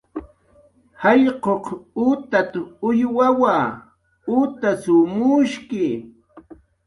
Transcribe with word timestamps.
"Jallq'uq 1.01 1.65
utat"" 2.07 2.53
uywawa, 2.87 3.55
utasw 4.39 4.97
mushki." 5.15 5.85